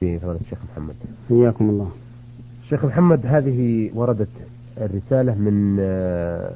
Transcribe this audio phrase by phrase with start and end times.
[0.00, 0.94] فضيلة الشيخ محمد.
[1.28, 1.88] حياكم الله.
[2.68, 4.28] شيخ محمد هذه وردت
[4.78, 6.50] الرسالة من آه،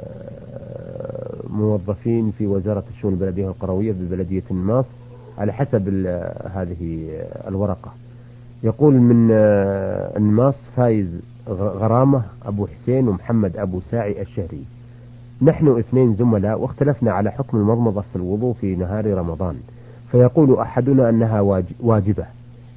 [1.50, 4.84] موظفين في وزارة الشؤون البلدية والقروية ببلدية الناص
[5.38, 5.88] على حسب
[6.54, 7.08] هذه
[7.48, 7.92] الورقة.
[8.62, 14.64] يقول من آه، الناص فايز غرامة أبو حسين ومحمد أبو ساعي الشهري.
[15.42, 19.56] نحن اثنين زملاء واختلفنا على حكم المضمضة في الوضوء في نهار رمضان.
[20.10, 21.40] فيقول أحدنا أنها
[21.80, 22.26] واجبة.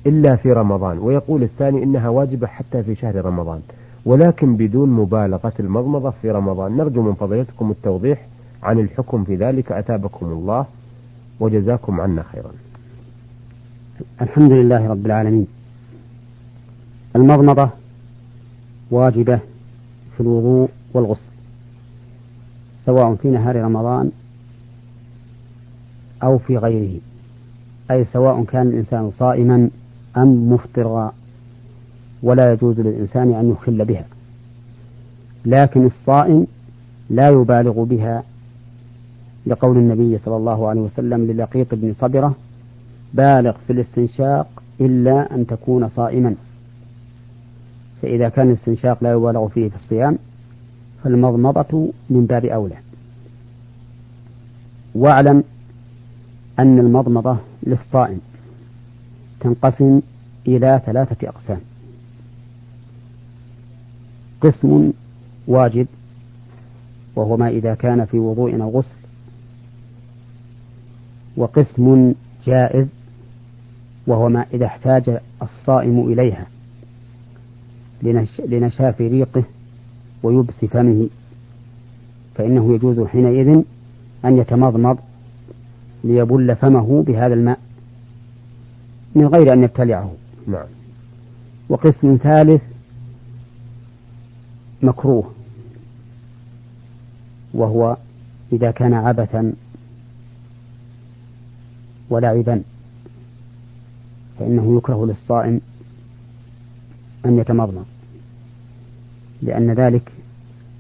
[0.06, 1.00] إلا في رمضان.
[1.00, 3.62] ويقول الثاني إنها واجبة حتى في شهر رمضان.
[4.06, 6.78] ولكن بدون مبالغة المضمضة في رمضان.
[6.78, 8.28] نرجو من فضيلتكم التوضيح
[8.64, 9.72] عن الحكم في ذلك.
[9.72, 10.66] أتابكم الله
[11.40, 12.52] وجزاكم عنا خيرا.
[14.22, 15.48] الحمد لله رب العالمين.
[17.16, 17.70] المضمضة
[18.92, 19.40] واجبة
[20.16, 21.32] في الوضوء والغسل
[22.86, 24.12] سواء في نهار رمضان
[26.24, 27.00] أو في غيره
[27.92, 29.70] أي سواء كان الإنسان صائما
[30.18, 31.14] أم مفطرا
[32.24, 34.06] ولا يجوز للإنسان أن يخل بها.
[35.46, 36.48] لكن الصائم
[37.10, 38.24] لا يبالغ بها
[39.46, 42.36] لقول النبي صلى الله عليه وسلم للقيط بن صبرة
[43.14, 44.48] بالغ في الاستنشاق
[44.82, 46.36] إلا أن تكون صائما.
[48.02, 50.18] فإذا كان الاستنشاق لا يبالغ فيه في الصيام
[51.04, 52.76] فالمضمضة من باب أولى.
[54.96, 55.44] واعلم
[56.60, 58.20] أن المضمضة للصائم
[59.40, 60.02] تنقسم
[60.48, 61.60] إلى ثلاثة أقسام.
[64.42, 64.92] قسم
[65.48, 65.88] واجب
[67.16, 68.98] وهو ما إذا كان في وضوء أو غسل.
[71.38, 72.14] وقسم
[72.46, 72.94] جائز
[74.08, 76.48] وهو ما إذا احتاج الصائم إليها.
[78.48, 79.44] لنشاف ريقه
[80.24, 81.10] ويبس فمه.
[82.36, 83.64] فإنه يجوز حينئذ
[84.26, 84.98] أن يتمضمض
[86.04, 87.60] ليبل فمه بهذا الماء
[89.16, 90.12] من غير أن يبتلعه.
[90.48, 90.68] نعم.
[91.70, 92.62] وقسم ثالث
[94.82, 95.32] مكروه
[97.54, 97.98] وهو
[98.52, 99.54] إذا كان عبثا
[102.10, 102.64] ولعبا
[104.40, 105.62] فإنه يكره للصائم
[107.26, 107.86] أن يتمضمض
[109.42, 110.12] لأن ذلك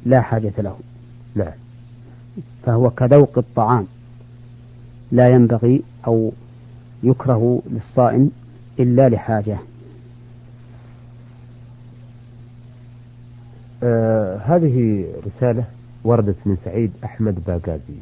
[0.05, 0.77] لا حاجة له.
[1.35, 1.53] نعم.
[2.63, 3.87] فهو كذوق الطعام
[5.11, 6.31] لا ينبغي أو
[7.03, 8.31] يكره للصائم
[8.79, 9.57] إلا لحاجة.
[13.83, 15.63] آه هذه رسالة
[16.03, 17.93] وردت من سعيد أحمد باغازي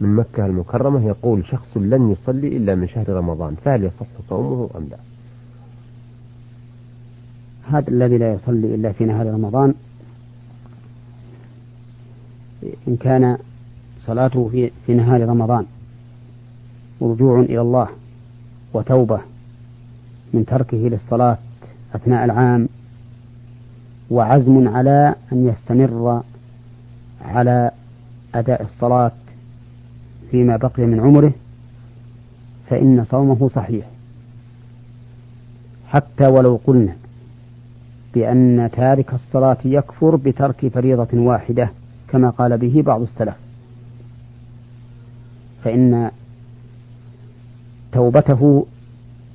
[0.00, 1.06] من مكة المكرمة.
[1.06, 4.96] يقول شخص لن يصلي إلا من شهر رمضان فهل يصح صومه أم لا؟
[7.70, 9.74] هذا الذي لا يصلي إلا في نهار رمضان
[12.88, 13.38] إن كان
[13.98, 15.66] صلاته في, في نهار رمضان
[17.02, 17.88] رجوع إلى الله
[18.74, 19.20] وتوبة.
[20.32, 21.38] من تركه للصلاة
[21.94, 22.68] أثناء العام
[24.10, 26.22] وعزم على أن يستمر
[27.24, 27.70] على
[28.34, 29.12] أداء الصلاة
[30.30, 31.32] فيما بقي من عمره
[32.68, 33.86] فإن صومه صحيح.
[35.88, 36.96] حتى ولو قلنا
[38.14, 41.70] بأن تارك الصلاة يكفر بترك فريضة واحدة
[42.08, 43.34] كما قال به بعض السلف.
[45.64, 46.10] فإن
[47.92, 48.66] توبته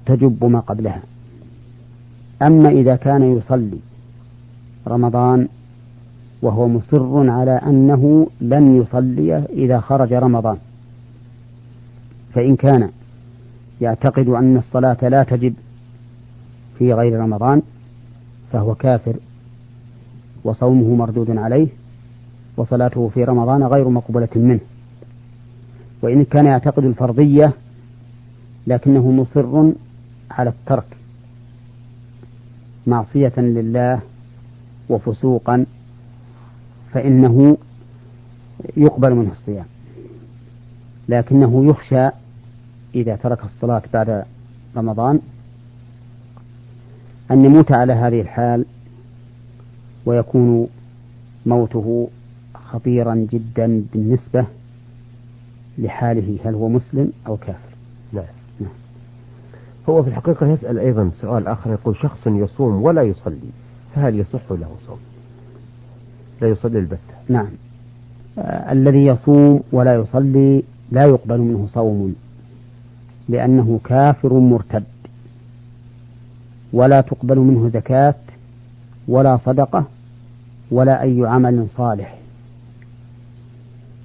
[0.05, 1.01] تجب ما قبلها.
[2.41, 3.77] أما إذا كان يصلي
[4.87, 5.47] رمضان
[6.41, 10.57] وهو مصر على أنه لن يصلي إذا خرج رمضان
[12.33, 12.89] فإن كان
[13.81, 15.53] يعتقد أن الصلاة لا تجب
[16.77, 17.61] في غير رمضان
[18.51, 19.15] فهو كافر
[20.43, 21.67] وصومه مردود عليه
[22.57, 24.59] وصلاته في رمضان غير مقبولة منه.
[26.01, 27.53] وإن كان يعتقد الفرضية
[28.67, 29.71] لكنه مصر
[30.31, 30.97] على الترك.
[32.87, 33.99] معصية لله
[34.89, 35.65] وفسوقا
[36.93, 37.57] فإنه
[38.77, 39.65] يقبل منه الصيام.
[41.09, 42.09] لكنه يخشى
[42.95, 44.25] إذا ترك الصلاة بعد
[44.77, 45.19] رمضان
[47.31, 48.65] أن يموت على هذه الحال
[50.05, 50.67] ويكون
[51.45, 52.09] موته
[52.55, 54.45] خطيرا جدا بالنسبة
[55.77, 57.75] لحاله هل هو مسلم أو كافر.
[58.13, 58.40] نعم.
[59.89, 63.49] هو في الحقيقة يسأل أيضا سؤال آخر يقول شخص يصوم ولا يصلي
[63.95, 64.99] فهل يصح له صوم؟
[66.41, 66.99] لا يصلي البتة
[67.29, 67.47] نعم.
[68.37, 72.15] آه الذي يصوم ولا يصلي لا يقبل منه صوم
[73.29, 74.83] لأنه كافر مرتد.
[76.73, 78.15] ولا تقبل منه زكاة
[79.07, 79.85] ولا صدقة
[80.71, 82.20] ولا أي عمل صالح.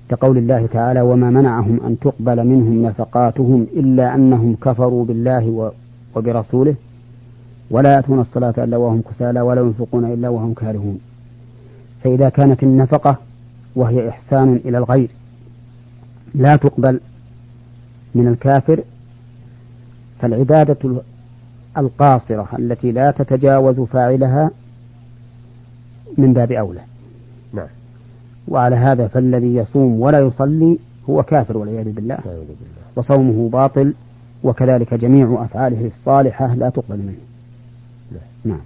[0.08, 5.72] كقول الله تعالى وما منعهم أن تقبل منهم نفقاتهم إلا أنهم كفروا بالله
[6.14, 6.74] وبرسوله.
[7.70, 10.98] ولا يأتون الصلاة إلا وهم كسالى ولا ينفقون إلا وهم كارهون.
[12.02, 13.18] فإذا كانت النفقة
[13.76, 15.10] وهي إحسان إلى الغير
[16.34, 17.00] لا تقبل
[18.14, 18.80] من الكافر
[20.20, 21.02] فالعبادة
[21.78, 24.50] القاصرة التي لا تتجاوز فاعلها
[26.18, 26.80] من باب أولى.
[27.52, 27.68] نعم.
[28.48, 30.78] وعلى هذا فالذي يصوم ولا يصلي
[31.10, 32.18] هو كافر والعياذ بالله.
[32.96, 33.94] وصومه باطل
[34.44, 37.18] وكذلك جميع أفعاله الصالحة لا تقبل منه.
[38.44, 38.60] نعم.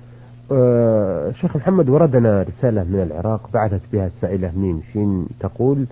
[0.53, 5.87] أه شيخ محمد وردنا رسالة من العراق بعثت بها السائلة ميم شين تقول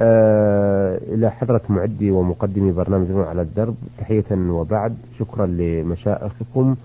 [0.00, 6.76] أه إلى حضرة معدي ومقدمي برنامج على الدرب تحية وبعد شكرا لمشائخكم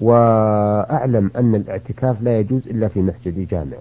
[0.00, 3.76] وأعلم أن الاعتكاف لا يجوز إلا في مسجد جامع.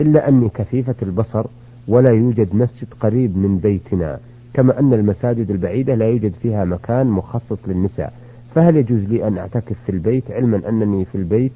[0.00, 1.46] إلا أني كثيفة البصر
[1.88, 4.18] ولا يوجد مسجد قريب من بيتنا
[4.54, 8.12] كما أن المساجد البعيدة لا يوجد فيها مكان مخصص للنساء.
[8.54, 11.52] فهل يجوز لي أن أعتكف في البيت علما أنني في البيت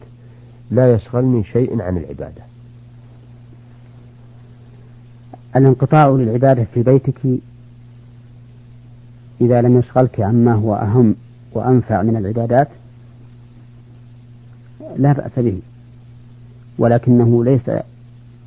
[0.70, 2.42] لا يشغلني شيء عن العبادة؟
[5.56, 7.20] الانقطاع للعبادة في بيتك
[9.40, 11.14] إذا لم يشغلك عما هو أهم
[11.52, 12.68] وأنفع من العبادات؟
[14.96, 15.58] لا بأس به
[16.78, 17.70] ولكنه ليس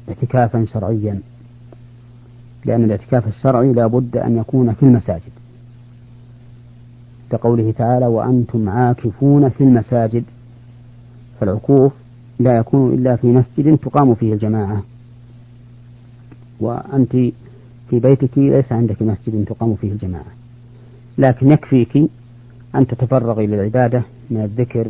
[0.10, 1.22] اعتكافا شرعيا.
[2.66, 5.32] لأن الاعتكاف الشرعي لا بد أن يكون في المساجد.
[7.32, 10.24] كقوله تعالى وأنتم عاكفون في المساجد
[11.40, 11.94] فالعكوف
[12.40, 14.84] لا يكون إلا في مسجد تقام فيه الجماعة.
[16.60, 17.12] وأنت
[17.90, 20.32] في بيتك ليس عندك مسجد تقام فيه الجماعة.
[21.18, 22.10] لكن يكفيك
[22.76, 24.88] أن تتفرغي للعبادة من الذكر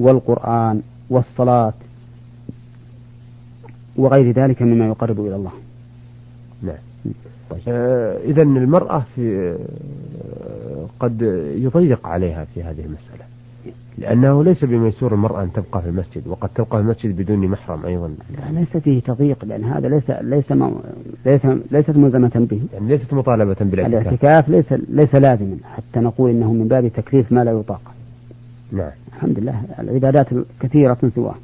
[0.00, 1.72] والقرآن والصلاة
[3.96, 5.52] وغير ذلك مما يقرب إلى الله.
[6.62, 6.76] نعم.
[7.50, 7.60] طيب.
[7.68, 11.22] آه إذا المرأة في آه قد
[11.56, 13.24] يضيق عليها في هذه المسألة
[13.98, 18.08] لأنه ليس بميسور المرأة أن تبقى في المسجد وقد تبقى في المسجد بدون محرم أيضا.
[18.08, 20.80] لا ليس فيه تضييق لأن هذا ليس ليس مو
[21.26, 22.60] ليس ليست ملزمة به.
[22.72, 24.02] يعني ليست مطالبة بالاعتكاف.
[24.02, 27.80] الاعتكاف ليس ليس لازما حتى نقول إنه من باب تكليف ما لا يطاق.
[28.72, 28.90] نعم.
[29.16, 30.26] الحمد لله العبادات
[30.60, 31.34] كثيرة سواه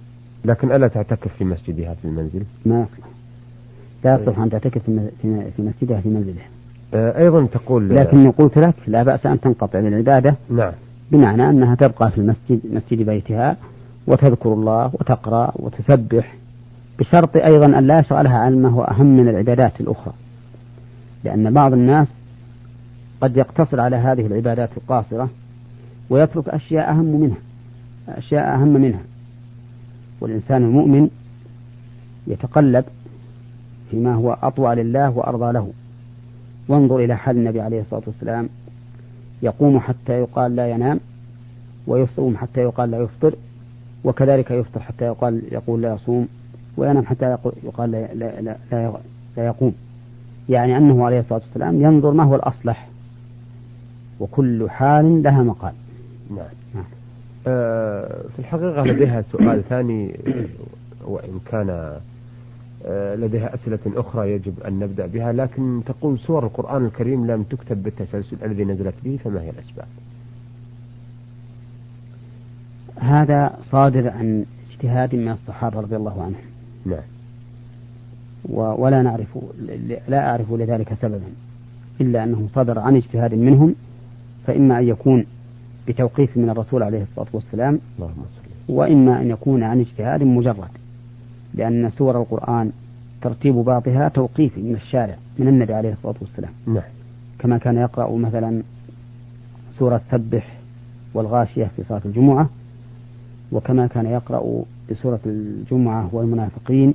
[0.44, 3.06] لكن ألا تعتكف في مسجدها في المنزل؟ ما يصلح.
[4.04, 4.82] لا يصلح أن تعتكف
[5.22, 6.48] في مسجدها في منزلها
[6.94, 10.34] آه، أيضا تقول لكن قلت لك لا بأس أن تنقطع من العبادة.
[10.50, 10.72] نعم.
[11.12, 13.56] بمعنى أنها تبقى في المسجد مسجد بيتها
[14.06, 16.34] وتذكر الله وتقرأ وتسبح
[16.98, 20.12] بشرط أيضا أن لا يشغلها عن ما هو أهم من العبادات الأخرى.
[21.24, 22.06] لأن بعض الناس
[23.20, 25.28] قد يقتصر على هذه العبادات القاصرة
[26.10, 27.36] ويترك أشياء أهم منها
[28.08, 29.00] أشياء أهم منها.
[30.20, 31.08] والإنسان المؤمن
[32.26, 32.84] يتقلب
[33.90, 35.72] فيما هو أطوع لله وأرضى له.
[36.68, 38.48] وانظر إلى حال النبي عليه الصلاة والسلام
[39.42, 41.00] يقوم حتى يقال لا ينام
[41.86, 43.34] ويصوم حتى يقال لا يفطر
[44.04, 46.28] وكذلك يفطر حتى يقال يقول لا يصوم
[46.76, 48.92] وينام حتى يقال لا, لا, لا, لا,
[49.36, 49.74] لا يقوم.
[50.48, 52.88] يعني أنه عليه الصلاة والسلام ينظر ما هو الأصلح.
[54.20, 55.72] وكل حال لها مقال.
[56.30, 56.84] نعم, نعم.
[57.46, 60.20] آه في الحقيقة لديها سؤال ثاني
[61.04, 62.00] وإن كان
[62.86, 67.82] آه، لديها أسئلة أخرى يجب أن نبدأ بها لكن تقول سور القرآن الكريم لم تكتب
[67.82, 69.86] بالتسلسل الذي نزلت به فما هي الأسباب؟
[72.96, 76.44] هذا صادر عن اجتهاد من الصحابة رضي الله عنهم.
[76.86, 77.02] نعم.
[78.48, 79.38] ولا نعرف
[80.08, 81.32] لا أعرف لذلك سببا
[82.00, 83.74] إلا أنه صدر عن اجتهاد منهم
[84.46, 85.24] فإما أن يكون
[85.88, 87.78] بتوقيف من الرسول عليه الصلاة والسلام
[88.68, 90.68] وإما أن يكون عن اجتهاد مجرد
[91.54, 92.70] لأن سور القرآن
[93.22, 96.50] ترتيب بعضها توقيفي من الشارع من النبي عليه الصلاة والسلام.
[96.66, 96.82] نعم.
[97.38, 98.62] كما كان يقرأ مثلا
[99.78, 100.58] سورة سبح
[101.14, 102.48] والغاشية في صلاة الجمعة
[103.52, 106.94] وكما كان يقرأ بسورة الجمعة والمنافقين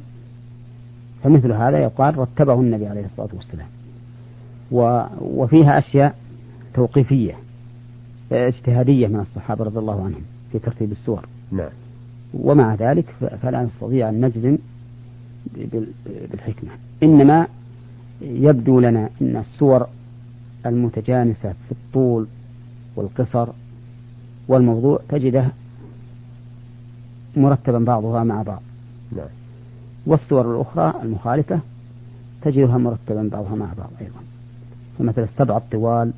[1.24, 3.68] فمثل هذا يقال رتبه النبي عليه الصلاة والسلام.
[5.22, 6.16] وفيها أشياء
[6.74, 7.34] توقيفية.
[8.32, 11.26] اجتهادية من الصحابة رضي الله عنهم في ترتيب السور.
[11.52, 11.70] نعم.
[12.34, 13.06] ومع ذلك
[13.42, 14.58] فلا نستطيع أن نجزم
[16.32, 16.72] بالحكمة.
[17.04, 17.48] إنما
[18.22, 19.88] يبدو لنا أن الصور
[20.66, 22.28] المتجانسة في الطول
[22.96, 23.48] والقصر
[24.48, 25.52] والموضوع تجده
[27.38, 28.62] مرتبا بعضها مع بعض.
[29.12, 29.28] نعم.
[30.06, 31.60] والصور الأخرى المخالفة
[32.42, 34.20] تجدها مرتبا بعضها مع بعض أيضا.
[35.00, 36.12] فمثل السبع الطوال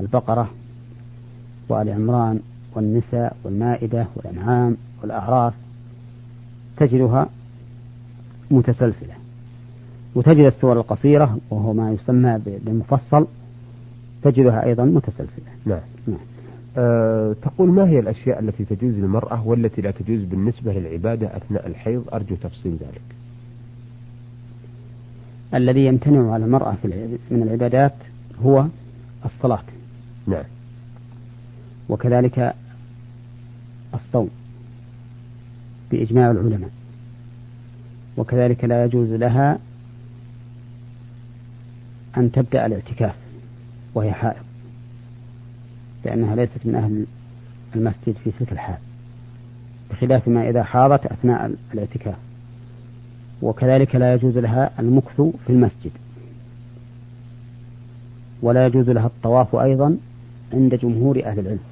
[0.00, 0.50] البقرة
[1.72, 2.40] وآل عمران
[2.74, 5.54] والنساء والمائدة والأنعام والأعراف
[6.76, 7.28] تجدها
[8.50, 9.14] متسلسلة.
[10.14, 13.26] وتجد السور القصيرة وهو ما يسمى بالمفصل
[14.22, 15.44] تجدها أيضا متسلسلة.
[15.66, 15.80] نعم.
[16.06, 16.18] نعم.
[16.76, 22.04] أه تقول ما هي الأشياء التي تجوز للمرأة والتي لا تجوز بالنسبة للعبادة أثناء الحيض؟
[22.12, 23.02] أرجو تفصيل ذلك.
[25.54, 26.76] الذي يمتنع على المرأة
[27.30, 27.94] من العبادات
[28.42, 28.66] هو
[29.24, 29.62] الصلاة.
[30.26, 30.44] نعم.
[31.92, 32.54] وكذلك
[33.94, 34.30] الصوم
[35.90, 36.70] بإجماع العلماء.
[38.16, 39.58] وكذلك لا يجوز لها
[42.16, 43.14] أن تبدأ الاعتكاف
[43.94, 44.42] وهي حائض
[46.04, 47.06] لأنها ليست من أهل
[47.76, 48.78] المسجد في تلك الحال
[49.90, 52.16] بخلاف ما إذا حاضت أثناء الاعتكاف.
[53.42, 55.90] وكذلك لا يجوز لها المكث في المسجد
[58.42, 59.96] ولا يجوز لها الطواف أيضا
[60.52, 61.71] عند جمهور أهل العلم.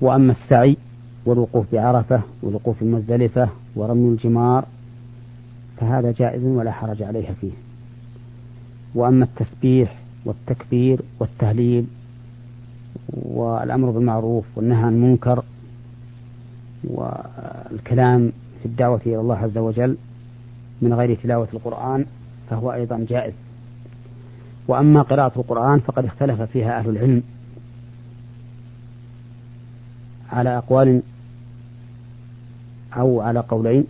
[0.00, 0.76] وأما السعي
[1.26, 4.64] والوقوف بعرفة والوقوف المزدلفة ورمي الجمار
[5.76, 7.52] فهذا جائز ولا حرج عليها فيه.
[8.94, 11.86] وأما التسبيح والتكبير والتهليل
[13.12, 15.44] والأمر بالمعروف والنهي عن المنكر
[16.84, 19.96] والكلام في الدعوة إلى الله عز وجل
[20.82, 22.04] من غير تلاوة القرآن
[22.50, 23.34] فهو أيضا جائز.
[24.68, 27.22] وأما قراءة القرآن فقد اختلف فيها أهل العلم
[30.32, 31.02] على أقوال
[32.96, 33.84] أو على قولين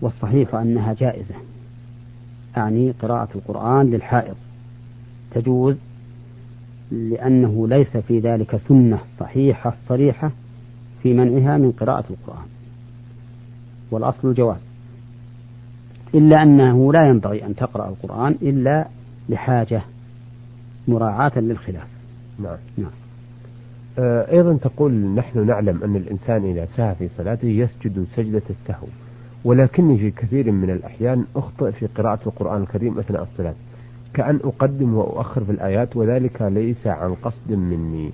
[0.00, 1.34] والصحيح أنها جائزة
[2.56, 4.34] أعني قراءة القرآن للحائض.
[5.30, 5.76] تجوز
[6.90, 10.30] لأنه ليس في ذلك سنة صحيحة صريحة
[11.02, 12.46] في منعها من قراءة القرآن.
[13.90, 14.60] والأصل الجواز.
[16.14, 18.88] إلا أنه لا ينبغي أن تقرأ القرآن إلا
[19.28, 19.82] لحاجة
[20.88, 21.88] مراعاة للخلاف.
[22.38, 22.56] نعم.
[22.78, 23.07] نعم.
[24.32, 28.86] أيضا تقول نحن نعلم أن الإنسان إذا سهى في صلاته يسجد سجدة السهو
[29.44, 33.54] ولكني في كثير من الأحيان أخطئ في قراءة القرآن الكريم أثناء الصلاة
[34.14, 38.10] كأن أقدم وأؤخر في الآيات وذلك ليس عن قصد مني.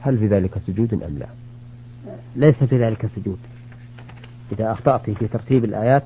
[0.00, 1.26] هل في ذلك سجود أم لا؟
[2.36, 3.38] ليس في ذلك سجود.
[4.52, 6.04] إذا أخطأت في ترتيب الآيات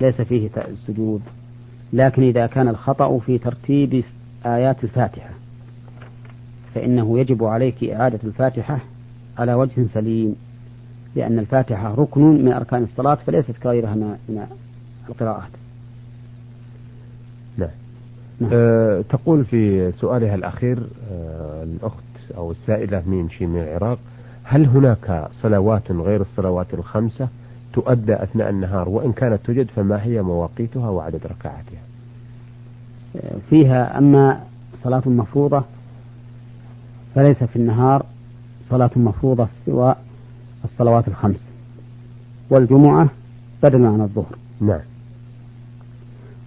[0.00, 0.50] ليس فيه
[0.86, 1.22] سجود.
[1.92, 4.04] لكن إذا كان الخطأ في ترتيب
[4.46, 5.30] آيات الفاتحة.
[6.74, 8.78] فإنه يجب عليك إعادة الفاتحة
[9.38, 10.36] على وجه سليم
[11.16, 14.46] لأن الفاتحة ركن من أركان الصلاة فليست كغيرها من
[15.08, 15.50] القراءات.
[17.56, 17.68] نعم
[18.40, 18.50] نعم.
[18.54, 20.78] أه تقول في سؤالها الأخير
[21.12, 22.02] أه الأخت
[22.36, 23.98] أو السائلة ميم شي من العراق
[24.44, 27.28] هل هناك صلوات غير الصلوات الخمسة
[27.72, 31.82] تؤدى أثناء النهار؟ وإن كانت توجد فما هي مواقيتها وعدد ركعاتها؟
[33.50, 34.40] فيها أما
[34.84, 35.64] صلاة مفروضة
[37.14, 38.06] فليس في النهار
[38.70, 39.94] صلاة مفروضة سوى
[40.64, 41.46] الصلوات الخمس.
[42.50, 43.08] والجمعة
[43.62, 44.36] بدلا عن الظهر.
[44.60, 44.80] نعم.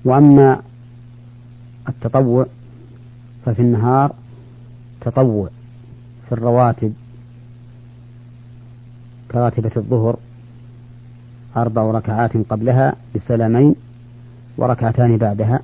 [0.05, 0.61] وأما
[1.89, 2.45] التطوع
[3.45, 4.15] ففي النهار
[5.01, 5.49] تطوع
[6.27, 6.93] في الرواتب
[9.31, 10.17] كراتبة الظهر
[11.57, 13.75] أربع ركعات قبلها بسلامين
[14.57, 15.59] وركعتان بعدها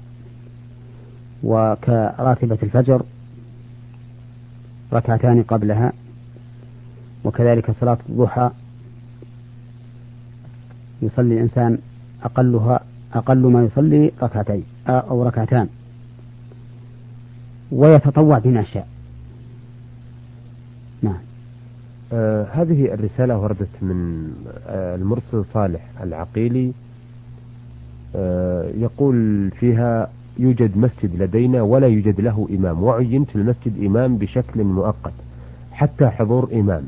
[1.44, 3.04] وكراتبة الفجر
[4.94, 5.94] ركعتان قبلها
[7.24, 8.52] وكذلك صلاة الضحى.
[11.02, 11.78] يصلي الإنسان
[12.24, 12.80] أقلها
[13.14, 15.68] أقل ما يصلي ركعتين أو ركعتان.
[17.72, 18.88] ويتطوع بما شاء.
[21.02, 21.20] نعم.
[22.14, 24.32] آه هذه الرسالة وردت من
[24.68, 26.74] آه المرسل صالح العقيلي.
[28.16, 30.10] آه يقول فيها
[30.42, 32.84] يوجد مسجد لدينا ولا يوجد له إمام.
[32.84, 35.14] وعينت في المسجد إمام بشكل مؤقت
[35.72, 36.84] حتى حضور إمام.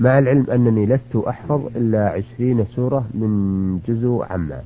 [0.00, 4.60] مع العلم أنني لست أحفظ إلا عشرين سورة من جزء عما.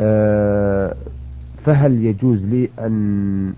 [0.00, 0.94] أه
[1.64, 3.52] فهل يجوز لي أن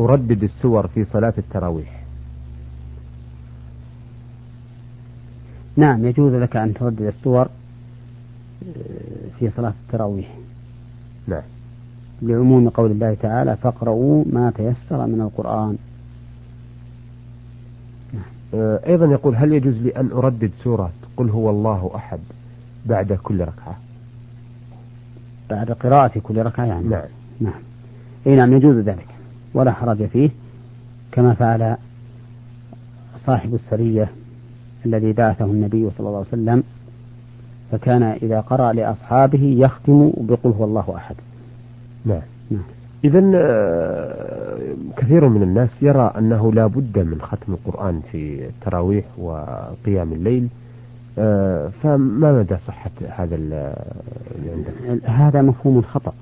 [0.00, 2.02] أردد السور في صلاة التراويح؟
[5.76, 7.48] نعم يجوز لك أن تردد السور
[9.38, 10.36] في صلاة التراويح.
[11.28, 11.42] نعم.
[12.22, 15.76] لعموم قول الله تعالى فاقرؤوا ما تيسر من القرآن.
[18.54, 22.18] آه، أيضا يقول هل يجوز لي أن أردد سورة قل هو الله أحد
[22.86, 23.76] بعد كل ركعة؟
[25.50, 26.88] بعد قراءة كل ركعة يعني.
[26.88, 27.04] نعم.
[27.40, 27.60] نعم.
[28.26, 29.08] أي نعم يجوز ذلك.
[29.54, 30.30] ولا حرج فيه.
[31.12, 31.76] كما فعل
[33.18, 34.08] صاحب السرية
[34.86, 36.62] الذي بعثه النبي صلى الله عليه وسلم
[37.72, 41.16] فكان إذا قرأ لأصحابه يختم بقل هو الله أحد.
[42.04, 42.22] نعم.
[42.50, 42.62] نعم.
[43.04, 44.58] إذا آه،
[44.96, 50.48] كثير من الناس يرى أنه لا بد من ختم القرآن في التراويح وقيام الليل.
[51.18, 53.74] آه، فما مدى صحة هذا اللي
[54.52, 56.12] عندك؟ هذا مفهوم خطأ.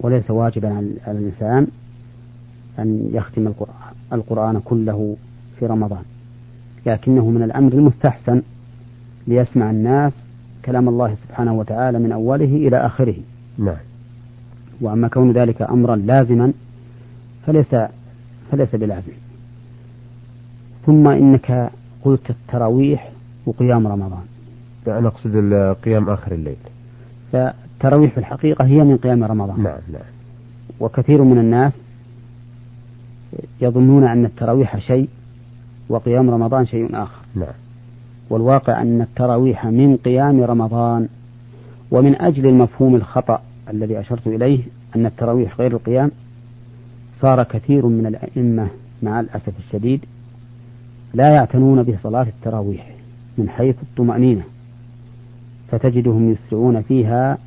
[0.00, 0.68] وليس واجبا
[1.06, 1.66] على الإنسان
[2.78, 3.52] أن يختم
[4.12, 5.16] القرآن كله
[5.58, 6.02] في رمضان.
[6.86, 8.42] لكنه من الأمر المستحسن
[9.26, 10.22] ليسمع الناس
[10.64, 13.16] كلام الله سبحانه وتعالى من أوله إلى آخره.
[13.58, 13.76] نعم.
[14.82, 16.52] وأما كون ذلك أمرا لازما
[17.46, 17.76] فليس
[18.52, 19.12] فليس بلازم.
[20.86, 21.70] ثم إنك
[22.04, 23.12] قلت التراويح
[23.46, 24.22] وقيام رمضان.
[24.86, 25.36] أنا أقصد
[25.84, 26.56] قيام آخر الليل.
[27.32, 29.62] فالتراويح في الحقيقة هي من قيام رمضان.
[29.62, 30.02] نعم نعم.
[30.80, 31.72] وكثير من الناس
[33.60, 35.08] يظنون أن التراويح شيء
[35.88, 37.22] وقيام رمضان شيء آخر.
[37.34, 37.54] نعم.
[38.30, 41.08] والواقع أن التراويح من قيام رمضان
[41.90, 44.60] ومن أجل المفهوم الخطأ الذي أشرت إليه
[44.96, 46.10] أن التراويح غير القيام
[47.20, 48.68] صار كثير من الأئمة
[49.02, 50.04] مع الأسف الشديد
[51.14, 52.94] لا يعتنون بصلاة التراويح
[53.38, 54.42] من حيث الطمأنينة
[55.70, 57.38] فتجدهم يسرعون فيها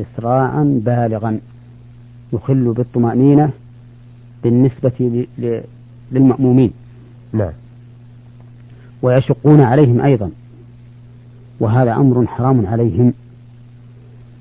[0.00, 1.40] إسراعا بالغا
[2.32, 3.50] يخل بالطمأنينة
[4.44, 5.26] بالنسبة
[6.12, 6.72] للمأمومين.
[7.32, 7.52] نعم.
[9.02, 10.30] ويشقون عليهم أيضا
[11.60, 13.12] وهذا أمر حرام عليهم.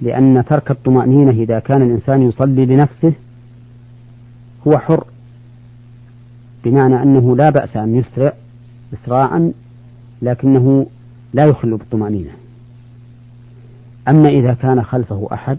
[0.02, 3.14] لأن ترك الطمأنينة إذا كان الإنسان يصلي لنفسه
[4.68, 5.04] هو حر.
[6.64, 8.34] بمعنى أنه لا بأس أن يسرع
[8.94, 9.52] إسراعا
[10.22, 10.86] لكنه
[11.34, 12.32] لا يخل بالطمأنينة.
[14.08, 15.58] أما إذا كان خلفه أحد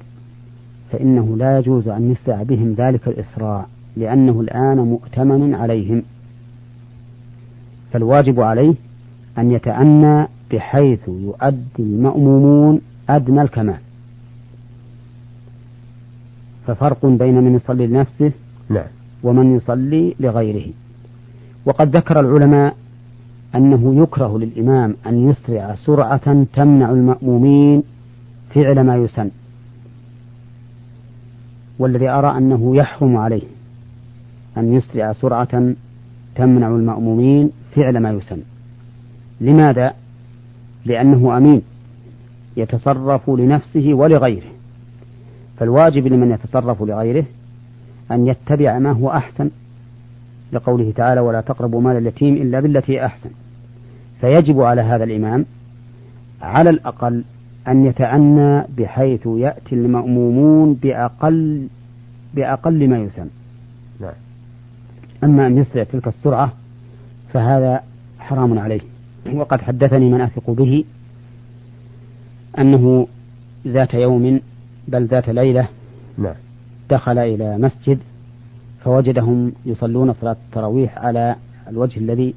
[0.92, 3.66] فإنه لا يجوز أن يسرع بهم ذلك الإسراع
[3.96, 6.02] لأنه الآن مؤتمن عليهم.
[7.92, 8.74] فالواجب عليه
[9.38, 13.78] أن يتأنى بحيث يؤدي المأمومون أدنى الكمال.
[16.68, 18.32] ففرق بين من يصلي لنفسه
[18.68, 18.86] نعم.
[19.22, 20.72] ومن يصلي لغيره.
[21.66, 22.76] وقد ذكر العلماء
[23.54, 27.82] أنه يكره للإمام أن يسرع سرعة تمنع المأمومين
[28.54, 29.30] فعل ما يسن.
[31.78, 33.42] والذي أرى أنه يحرم عليه
[34.56, 35.74] أن يسرع سرعة
[36.34, 38.40] تمنع المأمومين فعل ما يسن.
[39.40, 39.92] لماذا؟
[40.84, 41.62] لأنه أمين
[42.56, 44.57] يتصرف لنفسه ولغيره.
[45.58, 47.24] فالواجب لمن يتصرف لغيره
[48.10, 49.50] أن يتبع ما هو أحسن
[50.52, 53.30] لقوله تعالى ولا تقربوا مال اليتيم إلا بالتي أحسن.
[54.20, 55.44] فيجب على هذا الإمام
[56.42, 57.24] على الأقل
[57.68, 61.66] أن يتأنى بحيث يأتي المأمومون بأقل
[62.34, 63.26] بأقل ما يسن
[64.00, 64.12] نعم.
[65.24, 66.52] أما أن يسرع تلك السرعة
[67.32, 67.82] فهذا
[68.18, 68.80] حرام عليه.
[69.34, 70.84] وقد حدثني من أثق به
[72.58, 73.06] أنه
[73.66, 74.40] ذات يوم
[74.88, 75.68] بل ذات ليلة
[76.18, 76.34] نعم.
[76.90, 77.98] دخل إلى مسجد
[78.84, 81.36] فوجدهم يصلون صلاة التراويح على
[81.68, 82.34] الوجه الذي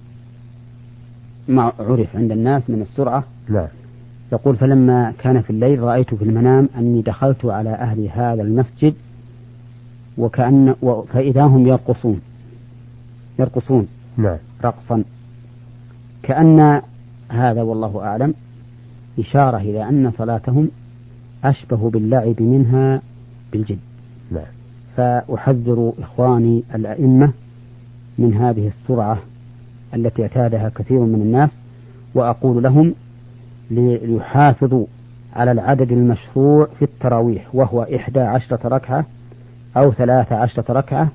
[1.48, 3.68] ما عرف عند الناس من السرعة نعم.
[4.34, 8.94] يقول فلما كان في الليل رأيت في المنام أني دخلت على أهل هذا المسجد
[10.18, 10.76] وكأن
[11.14, 12.22] فإذا هم يرقصون
[13.40, 13.88] يرقصون
[14.18, 14.38] نعم.
[14.64, 15.04] رقصا
[16.24, 16.82] كأن
[17.30, 18.34] هذا والله أعلم
[19.20, 20.70] إشارة إلى أن صلاتهم
[21.44, 23.02] أشبه باللعب منها
[23.52, 23.80] بالجد.
[24.32, 24.44] نعم.
[24.98, 27.32] فأحذر إخواني الأئمة
[28.18, 29.18] من هذه السرعة
[29.94, 31.50] التي اعتادها كثير من الناس
[32.16, 32.94] وأقول لهم
[33.72, 34.86] ليحافظوا
[35.36, 39.06] على العدد المشروع في التراويح وهو إحدى عشرة ركعة
[39.78, 41.08] أو ثلاثة عشرة ركعة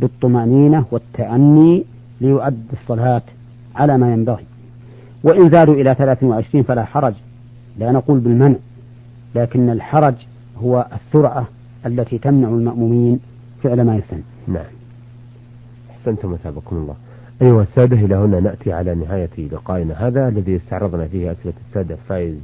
[0.00, 1.84] بالطمأنينة والتأني
[2.20, 3.22] ليؤدي الصلاة
[3.74, 4.44] على ما ينبغي.
[5.24, 7.14] وإن زادوا إلى ثلاث وعشرين فلا حرج
[7.78, 8.56] لا نقول بالمنع.
[9.34, 10.14] لكن الحرج
[10.58, 11.46] هو السرعة
[11.86, 13.20] التي تمنع المأمومين
[13.62, 14.22] فعل ما يسن.
[14.48, 14.64] نعم.
[15.90, 16.94] أحسنتم أثابكم الله.
[17.42, 22.36] أيها السادة إلى هنا نأتي على نهاية لقائنا هذا الذي استعرضنا فيه أسئلة السادة فايز